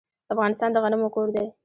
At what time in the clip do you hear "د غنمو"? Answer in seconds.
0.71-1.09